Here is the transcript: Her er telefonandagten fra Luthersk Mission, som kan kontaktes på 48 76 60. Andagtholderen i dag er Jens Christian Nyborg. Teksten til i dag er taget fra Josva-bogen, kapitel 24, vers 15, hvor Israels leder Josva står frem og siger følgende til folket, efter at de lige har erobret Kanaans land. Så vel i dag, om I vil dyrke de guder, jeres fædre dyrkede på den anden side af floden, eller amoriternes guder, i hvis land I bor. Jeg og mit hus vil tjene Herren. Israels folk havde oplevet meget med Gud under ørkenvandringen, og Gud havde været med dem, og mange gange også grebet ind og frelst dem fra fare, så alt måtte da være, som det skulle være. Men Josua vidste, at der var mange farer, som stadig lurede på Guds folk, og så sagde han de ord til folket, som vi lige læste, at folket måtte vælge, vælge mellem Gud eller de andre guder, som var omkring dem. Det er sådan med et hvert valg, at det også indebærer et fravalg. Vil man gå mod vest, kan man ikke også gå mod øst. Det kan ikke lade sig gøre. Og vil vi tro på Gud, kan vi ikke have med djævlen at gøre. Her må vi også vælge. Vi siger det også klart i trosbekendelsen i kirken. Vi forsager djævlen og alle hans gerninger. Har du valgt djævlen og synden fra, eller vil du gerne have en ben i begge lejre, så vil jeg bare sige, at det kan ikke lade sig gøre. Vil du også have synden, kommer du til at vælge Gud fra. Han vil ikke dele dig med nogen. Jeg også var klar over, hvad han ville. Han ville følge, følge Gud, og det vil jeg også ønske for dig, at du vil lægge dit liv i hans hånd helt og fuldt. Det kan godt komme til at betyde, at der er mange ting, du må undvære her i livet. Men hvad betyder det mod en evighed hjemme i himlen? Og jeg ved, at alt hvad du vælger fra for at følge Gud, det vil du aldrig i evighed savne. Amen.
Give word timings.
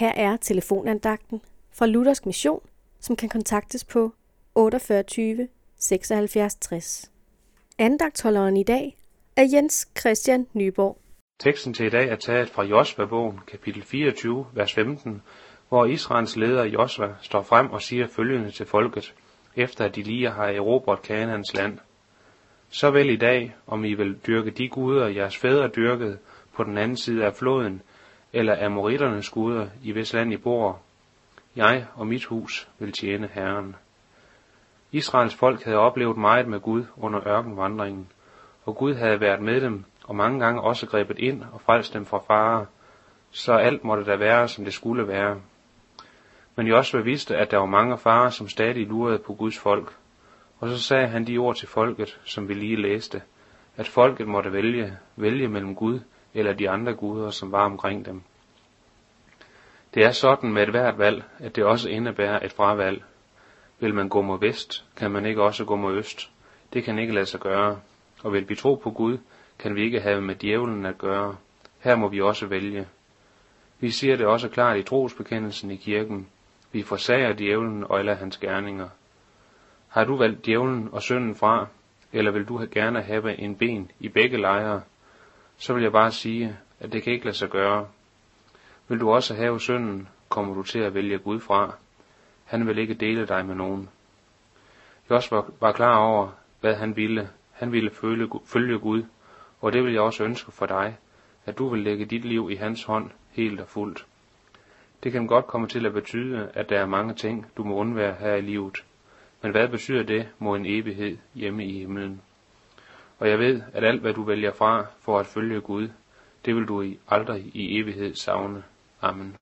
Her 0.00 0.12
er 0.16 0.36
telefonandagten 0.36 1.40
fra 1.72 1.86
Luthersk 1.86 2.26
Mission, 2.26 2.60
som 3.00 3.16
kan 3.16 3.28
kontaktes 3.28 3.84
på 3.84 4.12
48 4.54 5.48
76 5.76 6.54
60. 6.54 7.10
Andagtholderen 7.78 8.56
i 8.56 8.62
dag 8.62 8.96
er 9.36 9.44
Jens 9.52 9.88
Christian 9.98 10.46
Nyborg. 10.52 10.98
Teksten 11.40 11.74
til 11.74 11.86
i 11.86 11.90
dag 11.90 12.08
er 12.08 12.16
taget 12.16 12.48
fra 12.50 12.62
Josva-bogen, 12.62 13.40
kapitel 13.46 13.82
24, 13.82 14.46
vers 14.52 14.72
15, 14.72 15.22
hvor 15.68 15.86
Israels 15.86 16.36
leder 16.36 16.64
Josva 16.64 17.14
står 17.22 17.42
frem 17.42 17.70
og 17.70 17.82
siger 17.82 18.06
følgende 18.06 18.50
til 18.50 18.66
folket, 18.66 19.14
efter 19.56 19.84
at 19.84 19.96
de 19.96 20.02
lige 20.02 20.30
har 20.30 20.46
erobret 20.46 21.02
Kanaans 21.02 21.54
land. 21.54 21.78
Så 22.70 22.90
vel 22.90 23.10
i 23.10 23.16
dag, 23.16 23.54
om 23.66 23.84
I 23.84 23.94
vil 23.94 24.18
dyrke 24.26 24.50
de 24.50 24.68
guder, 24.68 25.06
jeres 25.06 25.36
fædre 25.36 25.68
dyrkede 25.68 26.18
på 26.54 26.64
den 26.64 26.78
anden 26.78 26.96
side 26.96 27.24
af 27.24 27.34
floden, 27.34 27.82
eller 28.32 28.64
amoriternes 28.66 29.30
guder, 29.30 29.66
i 29.82 29.92
hvis 29.92 30.12
land 30.12 30.32
I 30.32 30.36
bor. 30.36 30.80
Jeg 31.56 31.86
og 31.94 32.06
mit 32.06 32.24
hus 32.24 32.68
vil 32.78 32.92
tjene 32.92 33.28
Herren. 33.32 33.76
Israels 34.92 35.34
folk 35.34 35.62
havde 35.64 35.78
oplevet 35.78 36.16
meget 36.16 36.48
med 36.48 36.60
Gud 36.60 36.84
under 36.96 37.28
ørkenvandringen, 37.28 38.08
og 38.64 38.76
Gud 38.76 38.94
havde 38.94 39.20
været 39.20 39.40
med 39.40 39.60
dem, 39.60 39.84
og 40.04 40.16
mange 40.16 40.40
gange 40.40 40.62
også 40.62 40.86
grebet 40.86 41.18
ind 41.18 41.42
og 41.52 41.60
frelst 41.60 41.94
dem 41.94 42.06
fra 42.06 42.18
fare, 42.18 42.66
så 43.30 43.52
alt 43.52 43.84
måtte 43.84 44.04
da 44.04 44.16
være, 44.16 44.48
som 44.48 44.64
det 44.64 44.74
skulle 44.74 45.08
være. 45.08 45.40
Men 46.56 46.66
Josua 46.66 47.00
vidste, 47.00 47.36
at 47.36 47.50
der 47.50 47.58
var 47.58 47.66
mange 47.66 47.98
farer, 47.98 48.30
som 48.30 48.48
stadig 48.48 48.86
lurede 48.86 49.18
på 49.18 49.34
Guds 49.34 49.58
folk, 49.58 49.96
og 50.58 50.68
så 50.68 50.78
sagde 50.78 51.08
han 51.08 51.26
de 51.26 51.38
ord 51.38 51.56
til 51.56 51.68
folket, 51.68 52.20
som 52.24 52.48
vi 52.48 52.54
lige 52.54 52.82
læste, 52.82 53.22
at 53.76 53.88
folket 53.88 54.28
måtte 54.28 54.52
vælge, 54.52 54.98
vælge 55.16 55.48
mellem 55.48 55.74
Gud 55.74 56.00
eller 56.34 56.52
de 56.52 56.70
andre 56.70 56.94
guder, 56.94 57.30
som 57.30 57.52
var 57.52 57.64
omkring 57.64 58.06
dem. 58.06 58.22
Det 59.94 60.04
er 60.04 60.10
sådan 60.10 60.52
med 60.52 60.62
et 60.62 60.70
hvert 60.70 60.98
valg, 60.98 61.24
at 61.38 61.56
det 61.56 61.64
også 61.64 61.88
indebærer 61.88 62.44
et 62.44 62.52
fravalg. 62.52 63.02
Vil 63.80 63.94
man 63.94 64.08
gå 64.08 64.22
mod 64.22 64.40
vest, 64.40 64.84
kan 64.96 65.10
man 65.10 65.26
ikke 65.26 65.42
også 65.42 65.64
gå 65.64 65.76
mod 65.76 65.94
øst. 65.96 66.30
Det 66.72 66.84
kan 66.84 66.98
ikke 66.98 67.14
lade 67.14 67.26
sig 67.26 67.40
gøre. 67.40 67.80
Og 68.22 68.32
vil 68.32 68.48
vi 68.48 68.54
tro 68.54 68.74
på 68.74 68.90
Gud, 68.90 69.18
kan 69.58 69.74
vi 69.74 69.82
ikke 69.82 70.00
have 70.00 70.20
med 70.20 70.34
djævlen 70.34 70.86
at 70.86 70.98
gøre. 70.98 71.36
Her 71.78 71.96
må 71.96 72.08
vi 72.08 72.20
også 72.20 72.46
vælge. 72.46 72.86
Vi 73.80 73.90
siger 73.90 74.16
det 74.16 74.26
også 74.26 74.48
klart 74.48 74.78
i 74.78 74.82
trosbekendelsen 74.82 75.70
i 75.70 75.76
kirken. 75.76 76.28
Vi 76.72 76.82
forsager 76.82 77.32
djævlen 77.32 77.84
og 77.84 77.98
alle 77.98 78.14
hans 78.14 78.38
gerninger. 78.38 78.88
Har 79.88 80.04
du 80.04 80.16
valgt 80.16 80.46
djævlen 80.46 80.88
og 80.92 81.02
synden 81.02 81.34
fra, 81.34 81.66
eller 82.12 82.30
vil 82.30 82.44
du 82.44 82.66
gerne 82.72 83.02
have 83.02 83.38
en 83.38 83.56
ben 83.56 83.90
i 84.00 84.08
begge 84.08 84.40
lejre, 84.40 84.82
så 85.60 85.74
vil 85.74 85.82
jeg 85.82 85.92
bare 85.92 86.12
sige, 86.12 86.56
at 86.80 86.92
det 86.92 87.02
kan 87.02 87.12
ikke 87.12 87.24
lade 87.24 87.36
sig 87.36 87.48
gøre. 87.48 87.88
Vil 88.88 89.00
du 89.00 89.10
også 89.10 89.34
have 89.34 89.60
synden, 89.60 90.08
kommer 90.28 90.54
du 90.54 90.62
til 90.62 90.78
at 90.78 90.94
vælge 90.94 91.18
Gud 91.18 91.40
fra. 91.40 91.74
Han 92.44 92.66
vil 92.66 92.78
ikke 92.78 92.94
dele 92.94 93.26
dig 93.26 93.46
med 93.46 93.54
nogen. 93.54 93.88
Jeg 95.08 95.16
også 95.16 95.42
var 95.60 95.72
klar 95.72 95.96
over, 95.96 96.28
hvad 96.60 96.74
han 96.74 96.96
ville. 96.96 97.28
Han 97.52 97.72
ville 97.72 97.90
følge, 97.90 98.28
følge 98.44 98.78
Gud, 98.78 99.02
og 99.60 99.72
det 99.72 99.84
vil 99.84 99.92
jeg 99.92 100.02
også 100.02 100.24
ønske 100.24 100.52
for 100.52 100.66
dig, 100.66 100.96
at 101.46 101.58
du 101.58 101.68
vil 101.68 101.82
lægge 101.82 102.04
dit 102.04 102.24
liv 102.24 102.50
i 102.50 102.54
hans 102.54 102.84
hånd 102.84 103.10
helt 103.30 103.60
og 103.60 103.68
fuldt. 103.68 104.06
Det 105.02 105.12
kan 105.12 105.26
godt 105.26 105.46
komme 105.46 105.66
til 105.66 105.86
at 105.86 105.92
betyde, 105.92 106.50
at 106.54 106.68
der 106.68 106.80
er 106.80 106.86
mange 106.86 107.14
ting, 107.14 107.46
du 107.56 107.64
må 107.64 107.74
undvære 107.74 108.14
her 108.20 108.34
i 108.34 108.40
livet. 108.40 108.84
Men 109.42 109.52
hvad 109.52 109.68
betyder 109.68 110.02
det 110.02 110.28
mod 110.38 110.58
en 110.58 110.66
evighed 110.66 111.18
hjemme 111.34 111.66
i 111.66 111.78
himlen? 111.78 112.22
Og 113.20 113.28
jeg 113.28 113.38
ved, 113.38 113.62
at 113.72 113.84
alt 113.84 114.00
hvad 114.00 114.14
du 114.14 114.22
vælger 114.22 114.52
fra 114.52 114.86
for 115.00 115.18
at 115.18 115.26
følge 115.26 115.60
Gud, 115.60 115.88
det 116.44 116.56
vil 116.56 116.64
du 116.64 116.84
aldrig 117.08 117.50
i 117.54 117.80
evighed 117.80 118.14
savne. 118.14 118.62
Amen. 119.00 119.36